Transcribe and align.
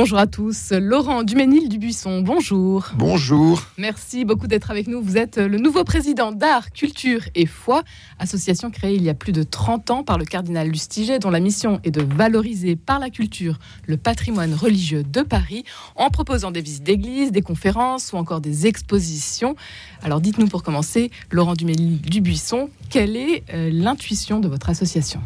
Bonjour 0.00 0.16
à 0.16 0.26
tous. 0.26 0.72
Laurent 0.72 1.24
Duménil 1.24 1.68
Dubuisson, 1.68 2.22
bonjour. 2.22 2.88
Bonjour. 2.94 3.62
Merci 3.76 4.24
beaucoup 4.24 4.46
d'être 4.46 4.70
avec 4.70 4.86
nous. 4.86 5.02
Vous 5.02 5.18
êtes 5.18 5.36
le 5.36 5.58
nouveau 5.58 5.84
président 5.84 6.32
d'Art, 6.32 6.70
Culture 6.70 7.20
et 7.34 7.44
Foi, 7.44 7.82
association 8.18 8.70
créée 8.70 8.94
il 8.94 9.02
y 9.02 9.10
a 9.10 9.14
plus 9.14 9.32
de 9.32 9.42
30 9.42 9.90
ans 9.90 10.02
par 10.02 10.16
le 10.16 10.24
cardinal 10.24 10.68
Lustiger, 10.68 11.18
dont 11.18 11.28
la 11.28 11.38
mission 11.38 11.80
est 11.84 11.90
de 11.90 12.00
valoriser 12.00 12.76
par 12.76 12.98
la 12.98 13.10
culture 13.10 13.58
le 13.86 13.98
patrimoine 13.98 14.54
religieux 14.54 15.02
de 15.02 15.20
Paris 15.20 15.64
en 15.96 16.08
proposant 16.08 16.50
des 16.50 16.62
visites 16.62 16.84
d'églises, 16.84 17.30
des 17.30 17.42
conférences 17.42 18.14
ou 18.14 18.16
encore 18.16 18.40
des 18.40 18.66
expositions. 18.66 19.54
Alors 20.02 20.22
dites-nous 20.22 20.46
pour 20.46 20.62
commencer, 20.62 21.10
Laurent 21.30 21.52
Duménil 21.52 22.00
Dubuisson, 22.00 22.70
quelle 22.88 23.18
est 23.18 23.44
euh, 23.52 23.68
l'intuition 23.70 24.40
de 24.40 24.48
votre 24.48 24.70
association? 24.70 25.20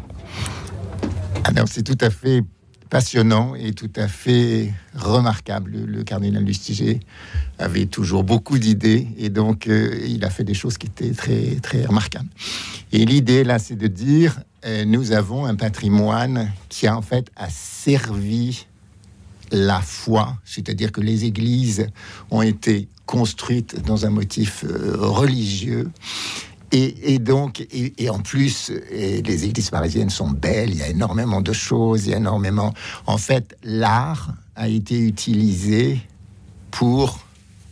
Alors 1.45 1.69
c'est 1.69 1.83
tout 1.83 1.97
à 2.01 2.09
fait 2.09 2.43
passionnant 2.89 3.55
et 3.55 3.73
tout 3.73 3.89
à 3.95 4.07
fait 4.07 4.73
remarquable. 4.95 5.71
Le, 5.71 6.03
cardinal 6.03 6.43
Lustiger 6.43 6.99
avait 7.57 7.87
toujours 7.87 8.23
beaucoup 8.23 8.59
d'idées 8.59 9.07
et 9.17 9.29
donc 9.29 9.67
euh, 9.67 9.97
il 10.07 10.23
a 10.23 10.29
fait 10.29 10.43
des 10.43 10.53
choses 10.53 10.77
qui 10.77 10.87
étaient 10.87 11.11
très, 11.11 11.55
très 11.61 11.85
remarquables. 11.85 12.29
Et 12.91 13.05
l'idée 13.05 13.43
là, 13.43 13.59
c'est 13.59 13.75
de 13.75 13.87
dire 13.87 14.39
euh, 14.65 14.85
nous 14.85 15.11
avons 15.11 15.45
un 15.45 15.55
patrimoine 15.55 16.51
qui 16.69 16.87
en 16.89 17.01
fait 17.01 17.29
a 17.35 17.49
servi 17.49 18.65
la 19.51 19.79
foi, 19.79 20.37
c'est-à-dire 20.43 20.91
que 20.91 21.01
les 21.01 21.25
églises 21.25 21.87
ont 22.31 22.41
été 22.41 22.87
construites 23.05 23.81
dans 23.85 24.05
un 24.05 24.09
motif 24.09 24.63
euh, 24.63 24.95
religieux 24.97 25.89
et, 26.75 27.19
donc, 27.19 27.65
et, 27.71 28.09
en 28.09 28.19
plus, 28.19 28.71
les 28.91 29.45
églises 29.45 29.69
parisiennes 29.69 30.09
sont 30.09 30.29
belles, 30.29 30.71
il 30.71 30.77
y 30.77 30.83
a 30.83 30.89
énormément 30.89 31.41
de 31.41 31.53
choses, 31.53 32.05
il 32.05 32.11
y 32.11 32.13
a 32.13 32.17
énormément... 32.17 32.73
En 33.07 33.17
fait, 33.17 33.57
l'art 33.63 34.33
a 34.55 34.67
été 34.67 34.99
utilisé 34.99 35.99
pour, 36.71 37.19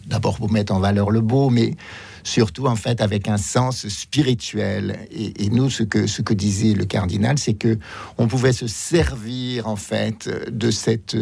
d'abord 0.07 0.37
pour 0.37 0.51
mettre 0.51 0.73
en 0.73 0.79
valeur 0.79 1.11
le 1.11 1.21
beau, 1.21 1.49
mais 1.49 1.75
surtout 2.23 2.67
en 2.67 2.77
fait 2.77 3.01
avec 3.01 3.27
un 3.27 3.37
sens 3.37 3.87
spirituel. 3.89 4.97
Et, 5.11 5.49
nous, 5.49 5.69
ce 5.69 5.83
que, 5.83 6.07
ce 6.07 6.21
que 6.21 6.33
disait 6.33 6.73
le 6.73 6.85
cardinal, 6.85 7.37
c'est 7.37 7.53
que 7.53 7.77
on 8.17 8.27
pouvait 8.27 8.53
se 8.53 8.67
servir 8.67 9.67
en 9.67 9.75
fait 9.75 10.29
de 10.49 10.71
cette 10.71 11.17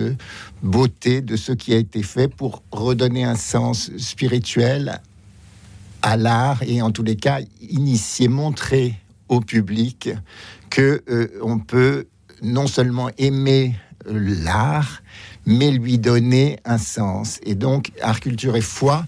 beauté, 0.61 1.21
de 1.21 1.35
ce 1.35 1.51
qui 1.51 1.73
a 1.73 1.77
été 1.77 2.03
fait 2.03 2.27
pour 2.27 2.61
redonner 2.71 3.23
un 3.23 3.35
sens 3.35 3.91
spirituel 3.97 5.01
à 6.01 6.17
l'art 6.17 6.63
et 6.63 6.81
en 6.81 6.91
tous 6.91 7.03
les 7.03 7.15
cas 7.15 7.39
initier, 7.61 8.27
montrer 8.27 8.95
au 9.29 9.39
public 9.39 10.09
que 10.69 11.03
euh, 11.09 11.27
on 11.41 11.59
peut 11.59 12.07
non 12.41 12.67
seulement 12.67 13.09
aimer 13.17 13.75
l'art, 14.05 15.03
mais 15.45 15.71
lui 15.71 15.97
donner 15.97 16.57
un 16.65 16.77
sens. 16.77 17.39
Et 17.43 17.55
donc, 17.55 17.91
Art, 18.01 18.19
Culture 18.19 18.55
et 18.55 18.61
Foi 18.61 19.05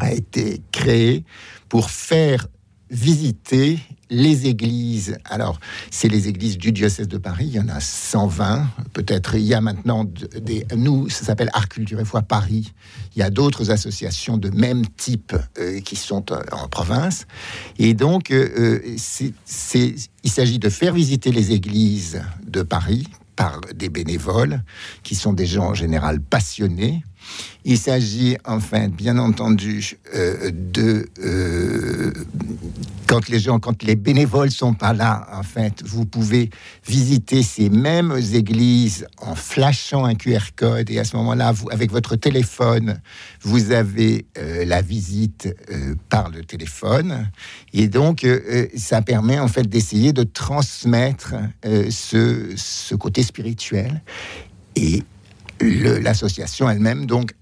a 0.00 0.12
été 0.12 0.62
créé 0.72 1.24
pour 1.68 1.90
faire 1.90 2.46
visiter 2.90 3.78
les 4.10 4.46
églises. 4.46 5.16
Alors, 5.24 5.60
c'est 5.90 6.08
les 6.08 6.28
églises 6.28 6.58
du 6.58 6.72
diocèse 6.72 7.08
de 7.08 7.18
Paris, 7.18 7.46
il 7.46 7.54
y 7.54 7.60
en 7.60 7.68
a 7.68 7.80
120, 7.80 8.66
peut-être 8.92 9.36
il 9.36 9.42
y 9.42 9.54
a 9.54 9.60
maintenant 9.60 10.04
des... 10.04 10.66
Nous, 10.76 11.08
ça 11.08 11.24
s'appelle 11.24 11.50
Art, 11.52 11.68
Culture 11.68 12.00
et 12.00 12.04
Foi 12.04 12.22
Paris. 12.22 12.72
Il 13.14 13.20
y 13.20 13.22
a 13.22 13.30
d'autres 13.30 13.70
associations 13.70 14.36
de 14.36 14.50
même 14.50 14.84
type 14.96 15.34
euh, 15.58 15.80
qui 15.80 15.96
sont 15.96 16.24
euh, 16.32 16.42
en 16.52 16.68
province. 16.68 17.26
Et 17.78 17.94
donc, 17.94 18.32
euh, 18.32 18.80
il 18.84 20.30
s'agit 20.30 20.58
de 20.58 20.68
faire 20.68 20.92
visiter 20.92 21.30
les 21.30 21.52
églises 21.52 22.20
de 22.46 22.62
Paris 22.62 23.06
par 23.36 23.60
des 23.74 23.88
bénévoles 23.88 24.62
qui 25.02 25.14
sont 25.14 25.32
des 25.32 25.46
gens 25.46 25.68
en 25.68 25.74
général 25.74 26.20
passionnés 26.20 27.04
il 27.64 27.78
s'agit 27.78 28.36
enfin, 28.44 28.88
bien 28.88 29.18
entendu, 29.18 29.98
euh, 30.14 30.50
de 30.52 31.08
euh, 31.22 32.12
quand 33.06 33.28
les 33.28 33.38
gens, 33.38 33.58
quand 33.58 33.82
les 33.82 33.96
bénévoles 33.96 34.50
sont 34.50 34.72
pas 34.72 34.92
là, 34.92 35.26
en 35.32 35.42
fait, 35.42 35.82
vous 35.84 36.06
pouvez 36.06 36.50
visiter 36.86 37.42
ces 37.42 37.68
mêmes 37.68 38.16
églises 38.32 39.06
en 39.18 39.34
flashant 39.34 40.04
un 40.04 40.14
QR 40.14 40.52
code 40.56 40.90
et 40.90 40.98
à 40.98 41.04
ce 41.04 41.16
moment-là, 41.16 41.52
vous, 41.52 41.68
avec 41.70 41.90
votre 41.90 42.16
téléphone, 42.16 43.00
vous 43.42 43.72
avez 43.72 44.26
euh, 44.38 44.64
la 44.64 44.80
visite 44.80 45.54
par 46.08 46.30
le 46.30 46.44
téléphone. 46.44 47.30
Et 47.72 47.88
donc 47.88 48.26
ça 48.76 49.02
permet 49.02 49.38
en 49.38 49.48
fait 49.48 49.64
d'essayer 49.64 50.12
de 50.12 50.22
transmettre 50.22 51.34
ce, 51.64 52.52
ce 52.56 52.94
côté 52.94 53.22
spirituel. 53.22 54.02
Et 54.76 55.02
l'association 55.60 56.68
elle-même, 56.68 57.06
donc, 57.06 57.32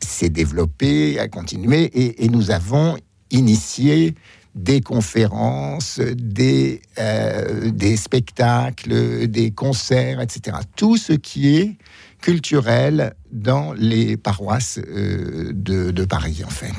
s'est 0.00 0.28
développée, 0.28 1.18
a 1.18 1.28
continué, 1.28 1.90
et, 1.94 2.28
nous 2.28 2.50
avons 2.50 2.96
initié 3.30 4.14
des 4.54 4.80
conférences, 4.80 6.00
des, 6.00 6.80
euh, 6.98 7.96
spectacles, 7.96 9.26
des 9.26 9.50
concerts, 9.50 10.20
etc. 10.20 10.58
Tout 10.76 10.96
ce 10.96 11.12
qui 11.12 11.56
est 11.56 11.76
culturel 12.20 13.14
dans 13.30 13.74
les 13.74 14.16
paroisses 14.16 14.78
euh, 14.78 15.52
de, 15.52 15.90
de, 15.90 16.04
Paris, 16.04 16.42
en 16.44 16.50
fait. 16.50 16.72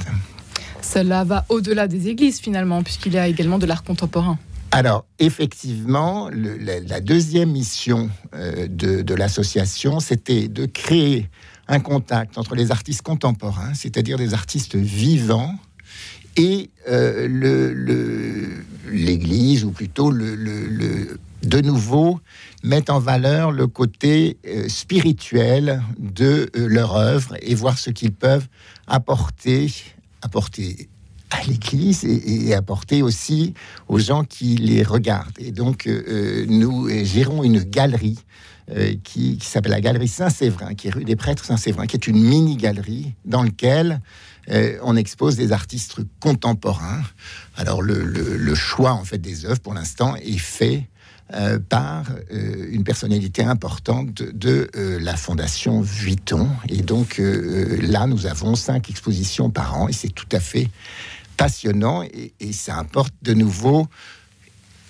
Cela 0.82 1.24
va 1.24 1.46
au-delà 1.50 1.88
des 1.88 2.08
églises, 2.08 2.40
finalement, 2.40 2.82
puisqu'il 2.82 3.14
y 3.14 3.18
a 3.18 3.28
également 3.28 3.60
de 3.60 3.66
l'art 3.66 3.84
contemporain. 3.84 4.40
Alors, 4.72 5.06
effectivement, 5.20 6.30
la, 6.30 7.00
deuxième 7.00 7.52
mission 7.52 8.10
euh, 8.34 8.68
de, 8.68 9.14
l'association, 9.14 10.00
c'était 10.00 10.48
de 10.48 10.66
créer 10.66 11.30
un 11.68 11.80
contact 11.80 12.38
entre 12.38 12.56
les 12.56 12.72
artistes 12.72 13.02
contemporains, 13.02 13.74
c'est-à-dire 13.74 14.18
des 14.18 14.34
artistes 14.34 14.76
vivants, 14.76 15.56
et 16.36 16.70
euh, 16.88 17.28
l'Église, 18.88 19.64
ou 19.64 19.72
plutôt 19.72 20.12
de 20.12 21.62
nouveau, 21.62 22.20
mettre 22.64 22.94
en 22.94 23.00
valeur 23.00 23.52
le 23.52 23.68
côté 23.68 24.38
euh, 24.46 24.68
spirituel 24.70 25.82
de 25.98 26.52
leur 26.56 26.96
œuvre 26.96 27.36
et 27.42 27.56
voir 27.56 27.78
ce 27.78 27.90
qu'ils 27.90 28.14
peuvent 28.14 28.48
apporter, 28.86 29.74
apporter 30.22 30.90
à 31.30 31.44
l'Église 31.44 32.04
et, 32.06 32.54
apporter 32.54 33.02
aussi 33.02 33.54
aux 33.88 34.00
gens 34.00 34.24
qui 34.24 34.56
les 34.56 34.84
regardent. 34.84 35.38
Et 35.40 35.52
donc, 35.52 35.88
euh, 35.88 36.04
euh, 36.08 36.46
nous 36.48 36.90
gérons 37.04 37.44
une 37.44 37.60
galerie 37.60 38.18
euh, 38.72 38.96
qui, 39.04 39.40
s'appelle 39.42 39.72
la 39.72 39.82
Galerie 39.82 40.08
Saint-Séverin, 40.08 40.74
qui 40.74 40.88
est 40.88 40.92
rue 40.92 41.04
des 41.04 41.16
Prêtres 41.16 41.46
Saint-Séverin, 41.46 41.86
qui 41.86 41.96
est 41.96 42.08
une 42.08 42.22
mini-galerie 42.22 43.14
dans 43.26 43.44
laquelle 43.44 44.02
on 44.82 44.96
expose 44.96 45.36
des 45.36 45.52
artistes 45.52 45.98
contemporains. 46.22 47.02
Alors, 47.58 47.82
le, 47.82 48.56
choix 48.56 48.94
en 48.94 49.04
fait 49.04 49.18
des 49.18 49.46
œuvres, 49.46 49.60
pour 49.60 49.74
l'instant, 49.74 50.16
est 50.16 50.38
fait 50.38 50.88
par 51.68 52.06
une 52.32 52.86
personnalité 52.86 53.44
importante 53.44 54.24
de, 54.24 54.70
la 55.02 55.18
Fondation 55.18 55.82
Vuitton. 55.82 56.48
Et 56.70 56.82
donc 56.82 57.20
là, 57.20 58.08
nous 58.08 58.26
avons 58.26 58.56
cinq 58.56 58.90
expositions 58.90 59.50
par 59.50 59.78
an 59.78 59.90
et 59.90 59.94
c'est 59.94 60.14
tout 60.14 60.30
à 60.32 60.40
fait 60.40 60.70
passionnant 61.38 62.04
et, 62.04 62.54
ça 62.54 62.78
apporte 62.78 63.14
de 63.22 63.34
nouveau. 63.34 63.88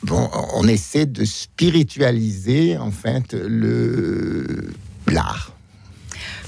Bon, 0.04 0.30
on 0.56 0.68
essaie 0.68 1.06
de 1.06 1.26
spiritualiser 1.26 2.78
en 2.78 2.92
fait 2.92 3.34
le 3.34 4.70
l'art. 5.08 5.58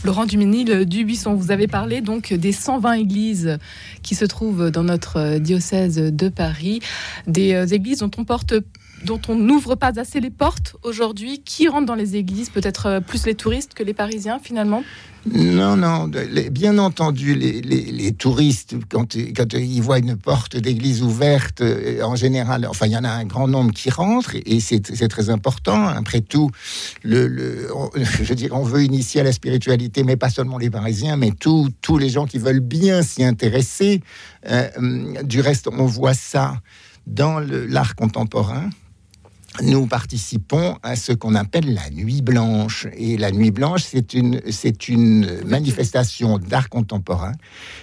Laurent 0.05 0.25
Duménil 0.25 0.85
Dubuisson, 0.85 1.33
vous 1.33 1.51
avez 1.51 1.67
parlé 1.67 1.99
donc 1.99 2.33
des 2.33 2.53
120 2.53 2.93
églises 2.93 3.57
qui 4.01 4.15
se 4.15 4.23
trouvent 4.23 4.71
dans 4.71 4.83
notre 4.83 5.39
diocèse 5.39 5.97
de 5.97 6.29
Paris, 6.29 6.79
des 7.27 7.53
euh, 7.53 7.65
églises 7.65 7.99
dont 7.99 8.11
on 8.17 8.23
porte 8.23 8.53
dont 9.05 9.21
on 9.27 9.35
n'ouvre 9.35 9.75
pas 9.75 9.99
assez 9.99 10.19
les 10.19 10.29
portes 10.29 10.75
aujourd'hui. 10.83 11.41
Qui 11.43 11.67
rentre 11.67 11.85
dans 11.85 11.95
les 11.95 12.15
églises 12.15 12.49
Peut-être 12.49 12.85
euh, 12.85 12.99
plus 12.99 13.25
les 13.25 13.35
touristes 13.35 13.73
que 13.73 13.83
les 13.83 13.93
Parisiens 13.93 14.39
finalement? 14.39 14.83
Non, 15.25 15.75
non, 15.75 16.09
bien 16.49 16.77
entendu, 16.77 17.35
les, 17.35 18.11
touristes, 18.13 18.75
quand, 18.89 19.15
ils 19.15 19.81
voient 19.81 19.99
une 19.99 20.15
porte 20.15 20.55
d'église 20.55 21.03
ouverte, 21.03 21.59
euh, 21.59 22.01
en 22.03 22.15
général, 22.15 22.65
enfin, 22.67 22.85
il 22.85 22.93
y 22.93 22.97
en 22.97 23.03
a 23.03 23.09
un 23.09 23.25
grand 23.25 23.47
nombre 23.47 23.73
qui 23.73 23.89
rentrent, 23.89 24.35
et 24.35 24.59
c'est 24.61 24.79
très 24.79 25.29
important. 25.29 25.87
Après 25.87 26.21
tout, 26.21 26.49
le, 27.03 27.67
je 27.95 28.23
veux 28.23 28.35
dire, 28.35 28.53
on 28.53 28.63
veut 28.63 28.83
initier 28.83 29.19
à 29.19 29.23
la 29.25 29.33
spiritualité, 29.33 30.03
mais 30.03 30.15
pas 30.15 30.29
seulement 30.29 30.57
les 30.57 30.69
Parisiens, 30.69 31.17
mais 31.17 31.31
tous 31.31 31.97
les 31.97 32.09
gens 32.09 32.25
qui 32.25 32.37
veulent 32.37 32.61
bien 32.61 33.01
s'y 33.01 33.23
intéresser. 33.23 34.01
Euh, 34.49 34.69
du 35.23 35.41
reste, 35.41 35.67
on 35.67 35.85
voit 35.85 36.13
ça 36.13 36.61
dans 37.07 37.39
l'art 37.39 37.95
contemporain 37.95 38.69
nous 39.61 39.87
participons 39.87 40.77
à 40.83 40.95
ce 40.95 41.11
qu'on 41.11 41.35
appelle 41.35 41.73
la 41.73 41.89
Nuit 41.89 42.21
Blanche. 42.21 42.87
Et 42.95 43.17
la 43.17 43.31
Nuit 43.31 43.51
Blanche, 43.51 43.83
c'est 43.83 44.13
une, 44.13 44.41
c'est 44.51 44.87
une 44.87 45.41
manifestation 45.45 46.37
d'art 46.37 46.69
contemporain 46.69 47.33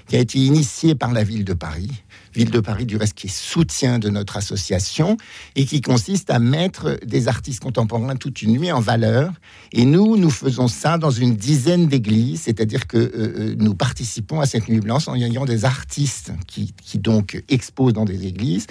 qui 0.09 0.17
a 0.17 0.21
été 0.21 0.39
initiée 0.39 0.95
par 0.95 1.13
la 1.13 1.25
ville 1.25 1.45
de 1.45 1.55
Paris 1.55 1.91
Ville 2.37 2.51
de 2.51 2.61
Paris, 2.61 2.85
du 2.85 2.99
reste, 2.99 3.15
qui 3.15 3.31
soutient 3.31 3.99
de 3.99 4.11
notre 4.11 4.37
association 4.37 5.17
et 5.55 5.65
qui 5.65 5.81
consiste 5.81 6.29
à 6.29 6.39
mettre 6.39 6.99
des 7.03 7.29
artistes 7.29 7.63
contemporains 7.63 8.15
toute 8.15 8.43
une 8.43 8.59
nuit 8.59 8.71
en 8.71 8.81
valeur. 8.81 9.33
Et 9.73 9.87
nous, 9.87 10.19
nous 10.19 10.29
faisons 10.29 10.69
ça 10.69 10.99
dans 10.99 11.11
une 11.11 11.35
dizaine 11.35 11.87
d'églises, 11.87 12.43
c'est-à-dire 12.43 12.87
que 12.87 12.99
euh, 12.99 13.11
euh, 13.17 13.55
nous 13.59 13.75
participons 13.75 14.39
à 14.41 14.45
cette 14.45 14.69
nuit 14.69 14.81
blanche 14.81 15.09
en 15.09 15.15
ayant 15.15 15.47
des 15.47 15.65
artistes 15.65 16.31
qui, 16.47 16.75
qui 16.83 16.99
donc 16.99 17.43
exposent 17.49 17.95
dans 17.95 18.05
des 18.05 18.27
églises. 18.27 18.67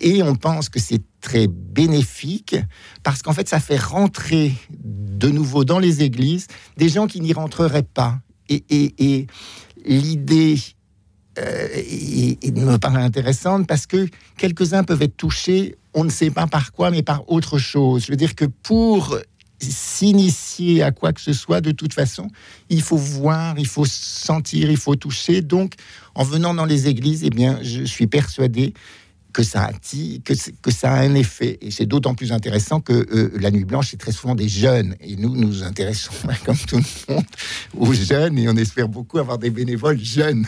Et 0.00 0.22
on 0.22 0.36
pense 0.36 0.68
que 0.68 0.78
c'est 0.78 1.02
bénéfique 1.48 2.56
parce 3.02 3.22
qu'en 3.22 3.32
fait, 3.32 3.48
ça 3.48 3.60
fait 3.60 3.76
rentrer 3.76 4.52
de 4.70 5.28
nouveau 5.28 5.64
dans 5.64 5.78
les 5.78 6.02
églises 6.02 6.46
des 6.76 6.88
gens 6.88 7.06
qui 7.06 7.20
n'y 7.20 7.32
rentreraient 7.32 7.82
pas. 7.82 8.20
Et, 8.48 9.26
l'idée 9.84 10.58
euh, 11.38 11.68
me 12.52 12.76
paraît 12.78 13.02
intéressante 13.02 13.66
parce 13.66 13.86
que 13.86 14.08
quelques-uns 14.36 14.84
peuvent 14.84 15.02
être 15.02 15.16
touchés, 15.16 15.76
on 15.94 16.04
ne 16.04 16.10
sait 16.10 16.30
pas 16.30 16.46
par 16.46 16.72
quoi, 16.72 16.90
mais 16.90 17.02
par 17.02 17.30
autre 17.30 17.58
chose. 17.58 18.06
Je 18.06 18.10
veux 18.10 18.16
dire 18.16 18.34
que 18.34 18.44
pour 18.44 19.18
s'initier 19.60 20.82
à 20.82 20.92
quoi 20.92 21.12
que 21.12 21.20
ce 21.20 21.32
soit, 21.32 21.60
de 21.60 21.72
toute 21.72 21.92
façon, 21.92 22.28
il 22.68 22.82
faut 22.82 22.96
voir, 22.96 23.58
il 23.58 23.66
faut 23.66 23.84
sentir, 23.84 24.70
il 24.70 24.76
faut 24.76 24.94
toucher. 24.94 25.42
Donc, 25.42 25.74
en 26.14 26.24
venant 26.24 26.54
dans 26.54 26.64
les 26.64 26.88
églises, 26.88 27.24
eh 27.24 27.30
bien, 27.30 27.58
je 27.62 27.84
suis 27.84 28.06
persuadé 28.06 28.74
que 29.38 29.44
ça, 29.44 29.66
a, 29.66 29.72
que, 29.72 30.34
que 30.62 30.70
ça 30.72 30.94
a 30.94 30.98
un 30.98 31.14
effet. 31.14 31.58
Et 31.60 31.70
c'est 31.70 31.86
d'autant 31.86 32.16
plus 32.16 32.32
intéressant 32.32 32.80
que 32.80 32.92
euh, 32.92 33.30
la 33.38 33.52
Nuit 33.52 33.64
Blanche, 33.64 33.90
c'est 33.92 33.96
très 33.96 34.10
souvent 34.10 34.34
des 34.34 34.48
jeunes. 34.48 34.96
Et 35.00 35.14
nous, 35.14 35.32
nous 35.36 35.62
intéressons, 35.62 36.10
comme 36.44 36.56
tout 36.56 36.78
le 36.78 37.14
monde, 37.14 37.24
aux 37.76 37.92
jeunes. 37.92 38.36
Et 38.36 38.48
on 38.48 38.56
espère 38.56 38.88
beaucoup 38.88 39.18
avoir 39.18 39.38
des 39.38 39.50
bénévoles 39.50 40.00
jeunes. 40.00 40.44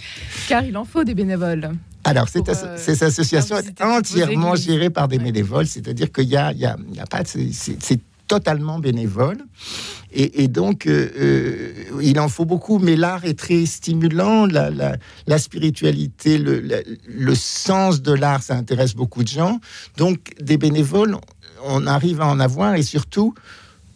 Car 0.48 0.64
il 0.64 0.74
en 0.78 0.86
faut 0.86 1.04
des 1.04 1.14
bénévoles. 1.14 1.70
Alors, 2.04 2.30
cette, 2.30 2.48
euh, 2.48 3.06
association 3.06 3.58
est 3.58 3.82
entièrement 3.82 4.54
gérée 4.54 4.88
par 4.88 5.06
des 5.06 5.18
bénévoles, 5.18 5.66
c'est-à-dire 5.66 6.10
qu'il 6.10 6.28
n'y 6.28 6.36
a, 6.36 6.50
y 6.52 6.64
a, 6.64 6.78
y 6.94 6.98
a, 6.98 7.04
pas... 7.04 7.20
C'est 7.26 8.00
totalement 8.30 8.78
bénévole. 8.78 9.38
Et, 10.12 10.46
donc, 10.46 10.86
euh, 10.86 11.08
euh, 11.18 12.00
il 12.00 12.18
en 12.20 12.28
faut 12.28 12.44
beaucoup, 12.44 12.78
mais 12.78 12.94
l'art 12.96 13.24
est 13.24 13.38
très 13.38 13.66
stimulant. 13.66 14.46
La, 14.46 14.70
la, 15.26 15.38
spiritualité, 15.38 16.38
le, 16.38 16.60
le, 17.08 17.34
sens 17.34 18.02
de 18.02 18.12
l'art, 18.12 18.42
ça 18.42 18.54
intéresse 18.54 18.94
beaucoup 18.94 19.22
de 19.24 19.28
gens. 19.28 19.60
Donc, 19.96 20.32
des 20.40 20.58
bénévoles, 20.58 21.16
on 21.64 21.86
arrive 21.86 22.20
à 22.20 22.26
en 22.26 22.38
avoir 22.40 22.74
et 22.74 22.82
surtout, 22.82 23.34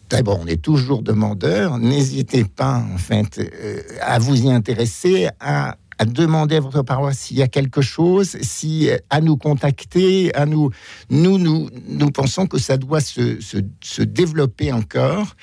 D'abord, 0.07 0.39
on 0.39 0.45
est 0.45 0.61
toujours 0.61 1.01
demandeur. 1.01 1.79
N'hésitez 1.79 2.43
pas, 2.43 2.75
en 2.93 2.99
fait, 2.99 3.39
euh, 3.39 3.81
à 4.01 4.19
vous 4.19 4.39
y 4.39 4.51
intéresser, 4.51 5.29
à 5.39 5.77
à 5.97 6.05
demander 6.05 6.57
à 6.57 6.59
votre 6.59 6.81
paroisse 6.81 7.17
s'il 7.19 7.37
y 7.37 7.41
a 7.41 7.47
quelque 7.47 7.81
chose, 7.81 8.37
si 8.41 8.89
à 9.09 9.21
nous 9.21 9.37
contacter, 9.37 10.33
à 10.35 10.45
nous, 10.45 10.71
nous, 11.09 11.37
nous, 11.37 11.69
nous 11.87 12.11
pensons 12.11 12.47
que 12.47 12.57
ça 12.57 12.77
doit 12.77 13.01
se, 13.01 13.39
se, 13.41 13.57
se 13.81 14.01
développer 14.01 14.71
encore. 14.71 15.35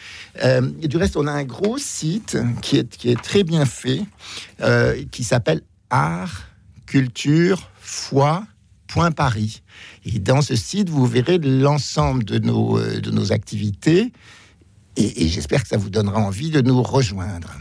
Euh, 0.42 0.60
du 0.60 0.96
reste, 0.96 1.16
on 1.16 1.26
a 1.26 1.32
un 1.32 1.44
gros 1.44 1.78
site 1.78 2.36
qui 2.60 2.78
est, 2.78 2.96
qui 2.96 3.10
est 3.10 3.20
très 3.20 3.44
bien 3.44 3.64
fait, 3.64 4.02
euh, 4.60 5.02
qui 5.10 5.24
s'appelle 5.24 5.62
art, 5.90 6.42
culture, 6.86 7.70
foi. 7.80 8.44
Paris. 9.16 9.62
Et 10.04 10.18
dans 10.18 10.42
ce 10.42 10.54
site, 10.54 10.90
vous 10.90 11.06
verrez 11.06 11.38
l'ensemble 11.38 12.24
de 12.24 12.38
nos, 12.38 12.78
euh, 12.78 13.00
de 13.00 13.10
nos 13.10 13.32
activités 13.32 14.12
et 14.96 15.28
j'espère 15.28 15.62
que 15.62 15.68
ça 15.68 15.78
vous 15.78 15.88
donnera 15.88 16.20
envie 16.20 16.50
de 16.50 16.60
nous 16.60 16.82
rejoindre. 16.82 17.56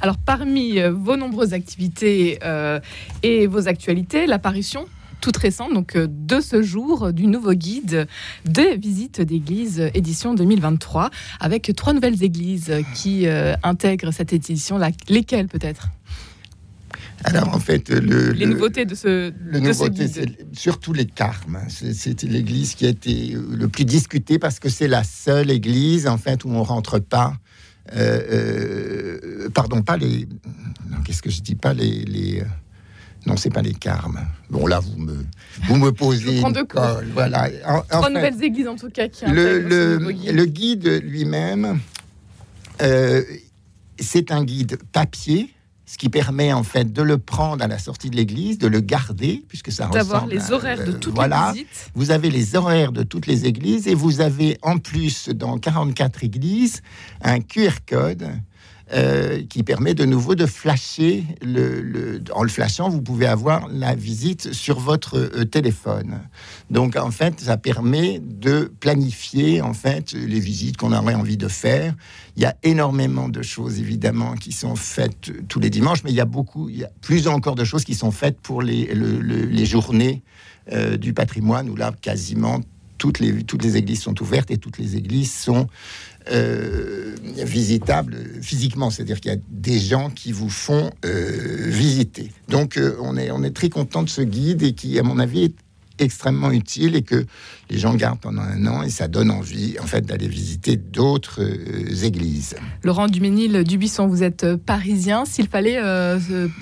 Alors, 0.00 0.16
parmi 0.16 0.78
euh, 0.78 0.90
vos 0.90 1.16
nombreuses 1.16 1.52
activités 1.52 2.38
euh, 2.42 2.80
et 3.22 3.46
vos 3.46 3.68
actualités, 3.68 4.26
l'apparition 4.26 4.86
toute 5.20 5.36
récente, 5.36 5.74
donc 5.74 5.96
euh, 5.96 6.06
de 6.08 6.40
ce 6.40 6.62
jour, 6.62 7.12
du 7.12 7.26
nouveau 7.26 7.52
guide 7.52 8.06
des 8.46 8.76
visites 8.76 9.20
d'église 9.20 9.90
édition 9.92 10.32
2023, 10.32 11.10
avec 11.40 11.70
trois 11.76 11.92
nouvelles 11.92 12.24
églises 12.24 12.72
qui 12.94 13.26
intègrent 13.62 14.12
cette 14.12 14.32
édition. 14.32 14.80
lesquelles 15.08 15.48
peut-être? 15.48 15.88
Alors 17.24 17.54
en 17.54 17.60
fait, 17.60 17.90
le, 17.90 18.32
les 18.32 18.46
nouveautés 18.46 18.86
de 18.86 18.94
ce, 18.94 19.30
le 19.44 19.60
nouveauté, 19.60 20.08
c'est 20.08 20.38
surtout 20.56 20.94
les 20.94 21.04
carmes. 21.04 21.58
C'était 21.68 22.26
l'église 22.26 22.74
qui 22.74 22.86
a 22.86 22.88
été 22.88 23.36
le 23.50 23.68
plus 23.68 23.84
discutée 23.84 24.38
parce 24.38 24.58
que 24.58 24.70
c'est 24.70 24.88
la 24.88 25.04
seule 25.04 25.50
église 25.50 26.08
en 26.08 26.16
fait 26.16 26.46
où 26.46 26.50
on 26.50 26.62
rentre 26.62 26.98
pas 26.98 27.34
euh, 27.94 29.18
euh, 29.22 29.48
pardon, 29.50 29.82
pas 29.82 29.96
les. 29.96 30.28
Qu'est-ce 31.04 31.22
que 31.22 31.30
je 31.30 31.40
dis 31.40 31.54
Pas 31.54 31.72
les. 31.72 32.04
les 32.04 32.42
non, 33.26 33.36
c'est 33.36 33.50
pas 33.50 33.60
les 33.62 33.74
carmes. 33.74 34.20
Bon, 34.48 34.66
là, 34.66 34.80
vous 34.80 34.96
me, 34.96 35.26
vous 35.64 35.76
me 35.76 35.92
posez. 35.92 36.40
une 36.40 36.66
colle, 36.66 37.08
voilà. 37.12 37.50
Trois 37.88 38.08
nouvelles 38.08 38.42
églises, 38.42 38.68
en 38.68 38.76
tout 38.76 38.90
cas, 38.90 39.08
qui 39.08 39.26
le, 39.26 39.60
le, 39.60 39.98
le, 39.98 40.46
guide 40.46 41.02
lui-même, 41.04 41.80
euh, 42.80 43.22
c'est 43.98 44.30
un 44.30 44.44
guide 44.44 44.78
papier 44.92 45.52
ce 45.90 45.98
qui 45.98 46.08
permet 46.08 46.52
en 46.52 46.62
fait 46.62 46.92
de 46.92 47.02
le 47.02 47.18
prendre 47.18 47.64
à 47.64 47.66
la 47.66 47.80
sortie 47.80 48.10
de 48.10 48.16
l'église, 48.16 48.58
de 48.58 48.68
le 48.68 48.78
garder, 48.78 49.42
puisque 49.48 49.72
ça 49.72 49.88
D'avoir 49.88 50.28
les 50.28 50.52
horaires 50.52 50.84
de 50.84 50.92
toutes 50.92 51.16
voilà. 51.16 51.48
les 51.48 51.64
visites. 51.64 51.90
Vous 51.96 52.12
avez 52.12 52.30
les 52.30 52.54
horaires 52.54 52.92
de 52.92 53.02
toutes 53.02 53.26
les 53.26 53.44
églises 53.44 53.88
et 53.88 53.96
vous 53.96 54.20
avez 54.20 54.56
en 54.62 54.78
plus 54.78 55.30
dans 55.30 55.58
44 55.58 56.22
églises 56.22 56.82
un 57.22 57.40
QR 57.40 57.72
code 57.88 58.28
euh, 58.92 59.42
qui 59.48 59.62
permet 59.62 59.94
de 59.94 60.04
nouveau 60.04 60.34
de 60.34 60.46
flasher. 60.46 61.24
Le, 61.42 62.20
en 62.32 62.42
le 62.42 62.48
flashant, 62.48 62.88
vous 62.88 63.02
pouvez 63.02 63.26
avoir 63.26 63.68
la 63.68 63.94
visite 63.94 64.52
sur 64.52 64.80
votre 64.80 65.16
euh, 65.16 65.44
téléphone. 65.44 66.20
Donc, 66.70 66.96
en 66.96 67.10
fait, 67.10 67.40
ça 67.40 67.56
permet 67.56 68.20
de 68.20 68.72
planifier 68.80 69.62
en 69.62 69.74
fait 69.74 70.12
les 70.12 70.40
visites 70.40 70.76
qu'on 70.76 70.92
aurait 70.92 71.14
envie 71.14 71.36
de 71.36 71.48
faire. 71.48 71.94
Il 72.36 72.42
y 72.42 72.46
a 72.46 72.56
énormément 72.62 73.28
de 73.28 73.42
choses, 73.42 73.78
évidemment, 73.78 74.34
qui 74.34 74.52
sont 74.52 74.76
faites 74.76 75.30
tous 75.48 75.60
les 75.60 75.70
dimanches, 75.70 76.02
mais 76.04 76.10
il 76.10 76.16
y 76.16 76.20
a 76.20 76.24
beaucoup, 76.24 76.68
il 76.68 76.78
y 76.78 76.84
a 76.84 76.90
plus 77.00 77.28
encore 77.28 77.54
de 77.54 77.64
choses 77.64 77.84
qui 77.84 77.94
sont 77.94 78.10
faites 78.10 78.40
pour 78.40 78.62
les, 78.62 78.92
les 78.94 79.66
journées 79.66 80.22
euh, 80.72 80.96
du 80.96 81.14
patrimoine, 81.14 81.68
où 81.70 81.74
là, 81.74 81.92
quasiment 82.00 82.60
toutes 83.00 83.18
les, 83.18 83.42
toutes 83.42 83.64
les 83.64 83.78
églises 83.78 84.02
sont 84.02 84.20
ouvertes 84.22 84.50
et 84.50 84.58
toutes 84.58 84.76
les 84.78 84.94
églises 84.94 85.32
sont 85.32 85.66
euh, 86.30 87.16
visitable 87.38 88.18
physiquement, 88.42 88.90
c'est-à-dire 88.90 89.20
qu'il 89.20 89.32
y 89.32 89.34
a 89.34 89.38
des 89.48 89.80
gens 89.80 90.10
qui 90.10 90.32
vous 90.32 90.50
font 90.50 90.90
euh, 91.06 91.66
visiter. 91.70 92.30
Donc 92.48 92.76
euh, 92.76 92.94
on, 93.00 93.16
est, 93.16 93.30
on 93.30 93.42
est 93.42 93.56
très 93.56 93.70
content 93.70 94.02
de 94.02 94.10
ce 94.10 94.20
guide 94.20 94.62
et 94.62 94.74
qui, 94.74 94.98
à 94.98 95.02
mon 95.02 95.18
avis, 95.18 95.44
est 95.44 95.54
extrêmement 96.00 96.50
utile 96.50 96.96
et 96.96 97.02
que 97.02 97.24
les 97.68 97.78
gens 97.78 97.94
gardent 97.94 98.20
pendant 98.20 98.42
un 98.42 98.66
an 98.66 98.82
et 98.82 98.90
ça 98.90 99.08
donne 99.08 99.30
envie 99.30 99.76
en 99.80 99.86
fait 99.86 100.04
d'aller 100.04 100.28
visiter 100.28 100.76
d'autres 100.76 101.40
églises. 102.04 102.56
Laurent 102.82 103.06
Duménil 103.06 103.64
Dubuisson, 103.64 104.06
vous 104.06 104.22
êtes 104.22 104.56
parisien. 104.56 105.24
S'il 105.24 105.48
fallait, 105.48 105.80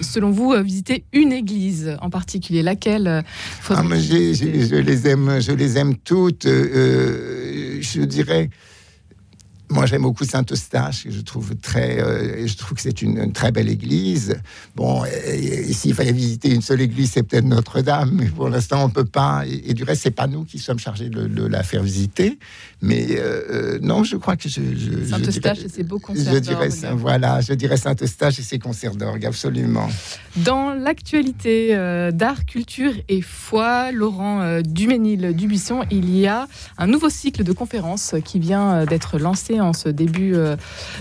selon 0.00 0.30
vous, 0.30 0.54
visiter 0.62 1.04
une 1.12 1.32
église 1.32 1.96
en 2.02 2.10
particulier, 2.10 2.62
laquelle 2.62 3.24
ah, 3.70 3.82
je 3.82 4.76
les 4.76 5.08
aime, 5.08 5.40
je 5.40 5.52
les 5.52 5.78
aime 5.78 5.96
toutes. 5.96 6.44
je 6.44 8.04
dirais 8.04 8.50
moi, 9.70 9.84
j'aime 9.84 10.02
beaucoup 10.02 10.24
Saint-Eustache, 10.24 11.06
je 11.10 11.20
trouve 11.20 11.54
très, 11.56 12.00
euh, 12.00 12.46
je 12.46 12.56
trouve 12.56 12.74
que 12.74 12.80
c'est 12.80 13.02
une, 13.02 13.32
très 13.32 13.52
belle 13.52 13.68
église. 13.68 14.40
Bon, 14.74 15.02
s'il 15.72 15.94
fallait 15.94 16.12
visiter 16.12 16.54
une 16.54 16.62
seule 16.62 16.80
église, 16.80 17.12
c'est 17.12 17.22
peut-être 17.22 17.44
Notre-Dame, 17.44 18.12
mais 18.14 18.26
pour 18.26 18.48
l'instant, 18.48 18.84
on 18.84 18.88
peut 18.88 19.04
pas. 19.04 19.44
Et, 19.46 19.74
du 19.74 19.84
reste, 19.84 20.02
c'est 20.02 20.10
pas 20.10 20.26
nous 20.26 20.44
qui 20.44 20.58
sommes 20.58 20.78
chargés 20.78 21.10
de, 21.10 21.46
la 21.46 21.62
faire 21.62 21.82
visiter. 21.82 22.38
Mais 22.80 23.06
euh, 23.10 23.42
euh, 23.50 23.78
non, 23.82 24.04
je 24.04 24.16
crois 24.16 24.36
que 24.36 24.48
je. 24.48 24.60
Saint-Eustache 25.08 25.64
et 25.64 25.68
ses 25.68 25.82
beaux 25.82 25.98
concerts 25.98 26.32
Je 26.32 26.38
dirais, 26.38 26.68
voilà, 26.94 27.40
je 27.40 27.52
dirais 27.52 27.76
Saint-Eustache 27.76 28.38
et 28.38 28.42
ses 28.42 28.58
concerts 28.58 28.96
d'orgue, 28.96 29.26
absolument. 29.26 29.88
Dans 30.36 30.72
l'actualité 30.72 31.74
d'art, 32.12 32.46
culture 32.46 32.92
et 33.08 33.20
foi, 33.20 33.92
Laurent 33.92 34.60
Duménil 34.62 35.34
Dubuisson, 35.34 35.84
il 35.90 36.16
y 36.16 36.26
a 36.26 36.48
un 36.78 36.86
nouveau 36.86 37.10
cycle 37.10 37.44
de 37.44 37.52
conférences 37.52 38.14
qui 38.24 38.38
vient 38.38 38.84
d'être 38.84 39.18
lancé 39.18 39.57
en 39.60 39.72
ce 39.72 39.88
début 39.88 40.34
euh, 40.34 40.56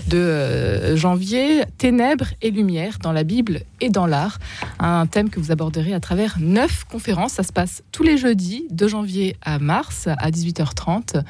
de 0.08 0.18
euh, 0.18 0.96
janvier, 0.96 1.64
Ténèbres 1.78 2.28
et 2.42 2.50
Lumière 2.50 2.98
dans 3.02 3.12
la 3.12 3.24
Bible 3.24 3.60
et 3.80 3.90
dans 3.90 4.06
l'art, 4.06 4.38
un 4.78 5.06
thème 5.06 5.30
que 5.30 5.40
vous 5.40 5.50
aborderez 5.50 5.94
à 5.94 6.00
travers 6.00 6.36
neuf 6.40 6.84
conférences. 6.84 7.32
Ça 7.32 7.42
se 7.42 7.52
passe 7.52 7.82
tous 7.92 8.02
les 8.02 8.16
jeudis, 8.16 8.66
de 8.70 8.88
janvier 8.88 9.36
à 9.42 9.58
mars, 9.58 10.08
à 10.08 10.30
18h30. 10.30 11.22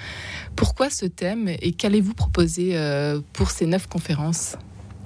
Pourquoi 0.56 0.90
ce 0.90 1.06
thème 1.06 1.48
et 1.48 1.72
qu'allez-vous 1.72 2.14
proposer 2.14 2.70
euh, 2.72 3.20
pour 3.32 3.50
ces 3.50 3.66
neuf 3.66 3.86
conférences? 3.86 4.56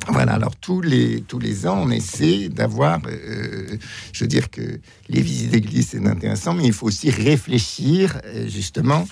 Voilà, 0.08 0.32
alors 0.32 0.56
tous 0.56 0.80
les, 0.80 1.22
tous 1.22 1.38
les 1.38 1.66
ans, 1.66 1.84
on 1.84 1.90
essaie 1.90 2.48
d'avoir, 2.48 3.00
euh, 3.06 3.76
je 4.12 4.24
veux 4.24 4.28
dire 4.28 4.50
que 4.50 4.80
les 5.08 5.20
visites 5.20 5.50
d'église, 5.50 5.90
c'est 5.90 6.04
intéressant, 6.04 6.54
mais 6.54 6.64
il 6.64 6.72
faut 6.72 6.86
aussi 6.86 7.08
réfléchir 7.10 8.20
euh, 8.24 8.48
justement 8.48 9.06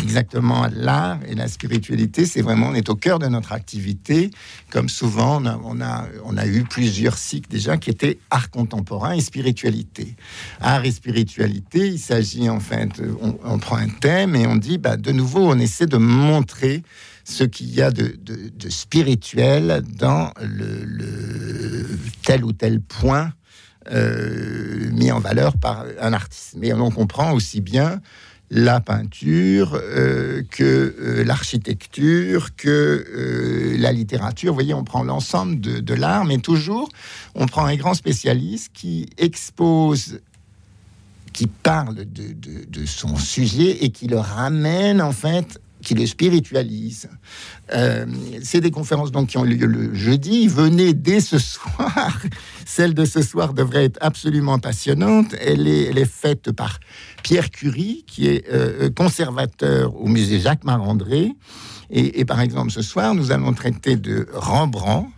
exactement 0.00 0.62
à 0.62 0.68
l'art 0.68 1.18
et 1.26 1.34
la 1.34 1.48
spiritualité. 1.48 2.26
C'est 2.26 2.42
vraiment, 2.42 2.68
on 2.68 2.74
est 2.74 2.88
au 2.88 2.94
cœur 2.94 3.18
de 3.18 3.26
notre 3.26 3.52
activité. 3.52 4.30
Comme 4.70 4.88
souvent, 4.88 5.42
on 5.42 5.80
a, 5.80 6.06
on 6.24 6.36
a, 6.36 6.46
eu 6.46 6.62
plusieurs 6.62 7.18
cycles 7.18 7.50
déjà 7.50 7.76
qui 7.76 7.90
étaient 7.90 8.18
art 8.30 8.50
contemporain 8.50 9.12
et 9.12 9.20
spiritualité. 9.20 10.14
Art 10.60 10.84
et 10.84 10.92
spiritualité, 10.92 11.88
il 11.88 11.98
s'agit 11.98 12.48
en 12.48 12.60
fait, 12.60 13.02
on, 13.20 13.58
prend 13.58 13.76
un 13.76 13.88
thème 13.88 14.36
et 14.36 14.46
on 14.46 14.56
dit, 14.56 14.78
bah, 14.78 14.96
de 14.96 15.10
nouveau, 15.10 15.50
on 15.50 15.58
essaie 15.58 15.86
de 15.86 15.96
montrer 15.96 16.82
ce 17.30 17.44
qu'il 17.44 17.72
y 17.72 17.80
a 17.80 17.90
de, 17.90 18.18
spirituel 18.68 19.82
dans 19.98 20.32
le, 20.40 21.86
tel 22.24 22.44
ou 22.44 22.52
tel 22.52 22.80
point 22.80 23.32
euh, 23.90 24.90
mis 24.92 25.10
en 25.10 25.20
valeur 25.20 25.56
par 25.56 25.84
un 26.00 26.12
artiste. 26.12 26.54
Mais 26.58 26.72
on 26.72 26.90
comprend 26.90 27.32
aussi 27.32 27.60
bien 27.60 28.00
la 28.50 28.80
peinture 28.80 29.74
euh, 29.74 30.42
que 30.50 30.64
euh, 30.98 31.24
l'architecture, 31.24 32.56
que 32.56 33.76
la 33.78 33.92
littérature. 33.92 34.52
Vous 34.52 34.56
voyez, 34.56 34.74
on 34.74 34.84
prend 34.84 35.04
l'ensemble 35.04 35.60
de, 35.60 35.94
l'art, 35.94 36.24
mais 36.24 36.38
toujours, 36.38 36.88
on 37.34 37.46
prend 37.46 37.64
un 37.64 37.76
grand 37.76 37.94
spécialiste 37.94 38.70
qui 38.74 39.08
expose 39.16 40.20
qui 41.32 41.46
parle 41.46 41.94
de, 41.94 42.34
de, 42.66 42.86
son 42.86 43.16
sujet 43.16 43.84
et 43.84 43.90
qui 43.90 44.08
le 44.08 44.18
ramène 44.18 45.00
en 45.00 45.12
fait 45.12 45.60
qui 45.82 45.94
le 45.94 46.06
spiritualise. 46.06 47.08
Euh, 47.72 48.06
c'est 48.42 48.60
des 48.60 48.70
conférences 48.70 49.12
donc 49.12 49.28
qui 49.28 49.38
ont 49.38 49.44
lieu 49.44 49.66
le 49.66 49.94
jeudi. 49.94 50.48
Venez 50.48 50.94
dès 50.94 51.20
ce 51.20 51.38
soir. 51.38 52.20
Celle 52.66 52.94
de 52.94 53.04
ce 53.04 53.22
soir 53.22 53.54
devrait 53.54 53.84
être 53.84 53.98
absolument 54.00 54.58
passionnante. 54.58 55.34
Elle 55.40 55.66
est, 55.66 56.04
faite 56.04 56.52
par 56.52 56.80
Pierre 57.22 57.50
Curie, 57.50 58.04
qui 58.06 58.26
est 58.26 58.44
euh, 58.50 58.90
conservateur 58.90 59.94
au 59.96 60.06
musée 60.06 60.40
Jacques 60.40 60.64
Marandré. 60.64 61.32
Et, 61.92 62.24
par 62.24 62.40
exemple, 62.40 62.70
ce 62.70 62.82
soir, 62.82 63.16
nous 63.16 63.32
allons 63.32 63.52
traiter 63.52 63.96
de 63.96 64.28
Rembrandt. 64.32 65.10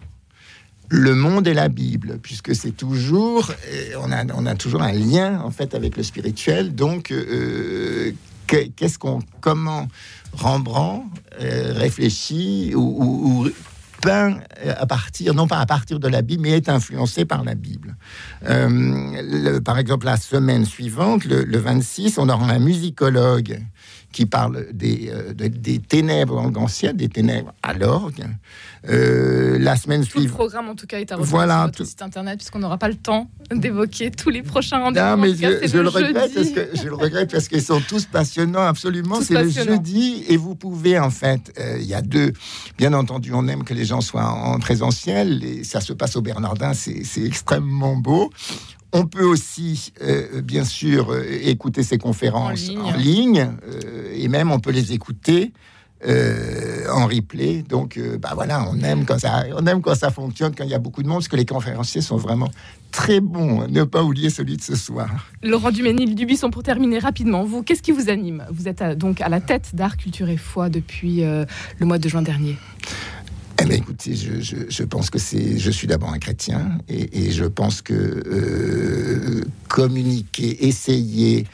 Le 0.89 1.15
monde 1.15 1.47
et 1.47 1.55
la 1.55 1.69
Bible, 1.69 2.19
puisque 2.23 2.55
c'est 2.55 2.73
toujours, 2.73 3.51
on 3.99 4.13
a, 4.13 4.25
on 4.35 4.45
a 4.45 4.55
toujours 4.55 4.83
un 4.83 4.93
lien 4.93 5.41
en 5.41 5.51
fait 5.51 5.75
avec 5.75 5.97
le 5.97 6.03
spirituel. 6.03 6.75
Donc, 6.75 7.11
euh, 7.11 8.13
qu'est-ce 8.47 8.99
qu'on, 8.99 9.21
comment 9.41 9.89
Rembrandt 10.33 11.05
euh, 11.41 11.73
réfléchit 11.75 12.73
ou, 12.75 13.49
peint 14.01 14.41
à 14.65 14.85
partir, 14.87 15.33
non 15.33 15.47
pas 15.47 15.61
à 15.61 15.67
partir 15.67 16.01
de 16.01 16.09
la 16.09 16.23
Bible, 16.23 16.43
mais 16.43 16.51
est 16.51 16.69
influencé 16.69 17.25
par 17.25 17.45
la 17.45 17.55
Bible. 17.55 17.97
Euh, 18.49 19.61
par 19.61 19.79
exemple, 19.79 20.07
la 20.07 20.17
semaine 20.17 20.65
suivante, 20.65 21.25
le, 21.25 21.45
le, 21.45 21.59
26, 21.59 22.19
on 22.19 22.29
aura 22.29 22.51
un 22.51 22.59
musicologue 22.59 23.61
qui 24.13 24.27
parle 24.27 24.67
des, 24.73 25.11
euh, 25.11 25.33
des 25.33 25.79
ténèbres 25.79 26.51
anciennes, 26.57 26.97
des 26.97 27.09
ténèbres 27.09 27.53
à 27.63 27.73
l'orgue. 27.73 28.25
Euh, 28.89 29.59
la 29.61 29.77
semaine 29.77 30.03
suivante. 30.03 30.29
Le 30.29 30.35
programme, 30.35 30.69
en 30.69 30.75
tout 30.75 30.87
cas, 30.87 30.99
est 30.99 31.13
à 31.13 31.15
retrouver 31.15 31.31
voilà, 31.31 31.55
sur 31.59 31.67
notre 31.67 31.85
site 31.85 32.03
internet, 32.03 32.37
puisqu'on 32.39 32.59
n'aura 32.59 32.79
pas 32.79 32.89
le 32.89 32.97
temps 32.97 33.31
d'évoquer 33.53 34.11
tous 34.11 34.29
les 34.29 34.43
prochains 34.43 34.79
rendez-vous. 34.79 35.07
Non, 35.07 35.17
mais 35.17 35.35
je, 35.35 35.79
le, 35.79 35.89
regrette 35.89 36.35
parce 36.35 36.51
que, 36.51 36.69
je 36.75 36.89
le 36.89 36.95
regrette 36.95 37.31
parce 37.31 37.47
qu'ils 37.47 37.63
sont 37.63 37.81
tous 37.81 38.07
passionnants, 38.07 38.67
absolument. 38.67 39.21
C'est 39.23 39.41
le 39.41 39.49
jeudi 39.49 40.25
et 40.29 40.37
vous 40.37 40.57
pouvez, 40.57 40.99
en 40.99 41.11
fait, 41.11 41.53
euh, 41.61 41.79
il 41.81 41.87
y 41.87 41.95
a 41.95 42.03
deux. 42.03 42.33
Bien 42.77 42.93
entendu, 42.93 43.33
on 43.33 43.47
aime 43.47 43.63
que 43.63 43.73
les 43.75 43.85
gens 43.85 44.01
soient 44.01 44.29
en 44.29 44.59
présentiel 44.59 45.45
et 45.45 45.63
ça 45.63 45.81
se 45.81 45.93
passe 45.93 46.17
au 46.17 46.23
Bernardin, 46.23 46.73
c'est 46.75 47.25
extrêmement 47.25 47.97
beau. 47.97 48.33
On 48.95 49.07
peut 49.07 49.25
aussi, 49.25 49.93
euh, 50.03 50.43
bien 50.43 50.65
sûr, 50.65 51.13
euh, 51.13 51.25
écouter 51.45 51.83
ces 51.83 51.97
conférences 51.97 52.69
en 52.77 52.95
ligne, 52.95 53.49
euh, 53.67 54.02
et 54.23 54.29
même 54.29 54.51
on 54.51 54.61
peut 54.61 54.71
les 54.71 54.93
écouter 54.93 55.53
en 56.05 57.07
replay. 57.07 57.63
Donc, 57.63 57.97
bah 58.21 58.33
voilà, 58.35 58.67
on 58.69 58.77
aime 58.81 59.05
quand 59.05 59.21
ça, 59.21 59.45
on 59.57 59.65
aime 59.67 59.81
quand 59.81 59.95
ça 59.95 60.11
fonctionne, 60.11 60.53
quand 60.53 60.65
il 60.65 60.71
y 60.71 60.75
a 60.75 60.81
beaucoup 60.81 61.05
de 61.05 61.09
monde, 61.09 61.19
parce 61.19 61.29
que 61.29 61.37
les 61.37 61.47
conférenciers 61.47 62.01
sont 62.01 62.17
vraiment 62.17 62.51
très 62.91 63.21
bons. 63.21 63.69
Ne 63.69 63.85
pas 63.85 64.03
oublier 64.03 64.29
celui 64.29 64.57
de 64.57 64.63
ce 64.63 64.75
soir. 64.75 65.31
Laurent 65.45 65.71
Duménil, 65.71 66.17
Dubisson, 66.17 66.51
pour 66.51 66.65
terminer 66.65 66.99
rapidement, 66.99 67.45
vous, 67.45 67.63
qu'est-ce 67.63 67.83
qui 67.83 67.93
vous 67.93 68.11
anime? 68.11 68.45
Vous 68.51 68.67
êtes 68.67 68.83
donc 68.99 69.21
à 69.21 69.29
la 69.29 69.41
tête 69.41 69.77
d'Art, 69.77 69.97
Culture 69.97 70.29
et 70.29 70.37
Foi 70.37 70.71
depuis 70.71 71.21
le 71.23 71.87
mois 71.87 71.99
de 71.99 72.09
juin 72.09 72.23
dernier. 72.23 72.57
Eh 73.63 73.65
bien, 73.65 73.77
écoutez, 73.77 74.15
je, 74.15 74.83
pense 74.83 75.09
que 75.11 75.19
c'est. 75.19 75.59
Je 75.59 75.71
suis 75.71 75.87
d'abord 75.87 76.13
un 76.13 76.19
chrétien 76.19 76.79
et, 76.89 77.31
je 77.31 77.45
pense 77.45 77.81
que 77.81 77.95
euh, 77.95 79.45
communiquer, 79.69 80.67
essayer 80.67 81.47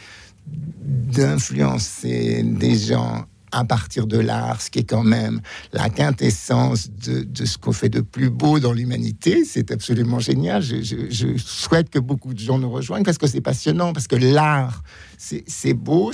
d'influencer 0.83 2.43
des 2.43 2.76
gens 2.76 3.26
à 3.52 3.64
partir 3.64 4.07
de 4.07 4.19
l'art, 4.19 4.61
ce 4.61 4.71
qui 4.71 4.81
est 4.81 4.85
quand 4.85 5.02
même 5.02 5.40
la 5.73 5.88
quintessence 5.88 6.90
de, 6.90 7.26
ce 7.45 7.59
qu'on 7.59 7.73
fait 7.73 7.88
de 7.88 8.00
plus 8.00 8.31
beau 8.31 8.59
dans 8.61 8.73
l'humanité. 8.73 9.45
C'est 9.45 9.71
absolument 9.71 10.19
génial. 10.19 10.62
Je, 10.62 11.37
souhaite 11.38 11.90
que 11.90 11.99
beaucoup 11.99 12.35
de 12.35 12.38
gens 12.38 12.59
nous 12.59 12.71
rejoignent 12.71 13.05
parce 13.05 13.19
que 13.19 13.26
c'est 13.26 13.40
passionnant, 13.40 13.93
parce 13.93 14.07
que 14.07 14.17
l'art, 14.17 14.83
c'est 15.17 15.75
beau, 15.75 16.12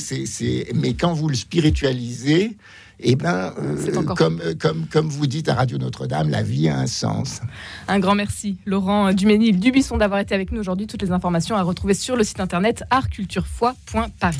mais 0.75 0.95
quand 0.95 1.12
vous 1.12 1.29
le 1.29 1.35
spiritualisez, 1.35 2.57
eh 3.01 3.17
ben, 3.17 3.53
euh, 3.59 4.15
comme, 4.15 4.41
euh, 4.41 4.55
comme, 4.59 4.87
comme 4.87 5.09
vous 5.09 5.27
dites 5.27 5.49
à 5.49 5.55
Radio 5.55 5.79
Notre-Dame, 5.79 6.31
la 6.31 6.43
vie 6.43 6.69
a 6.69 6.79
un 6.79 6.87
sens. 6.87 7.41
Un 7.89 7.99
grand 7.99 8.15
merci, 8.15 8.59
Laurent 8.67 9.13
Duménil 9.13 9.59
Dubisson, 9.59 9.97
d'avoir 9.97 10.21
été 10.21 10.35
avec 10.35 10.53
nous 10.53 10.61
aujourd'hui. 10.61 10.87
Toutes 10.87 11.03
les 11.03 11.13
informations 11.13 11.57
à 11.57 11.63
retrouver 11.63 11.95
sur 11.95 12.17
le 12.17 12.25
site 12.25 12.41
internet 12.41 12.85
artculturefoy.paris. 12.91 14.37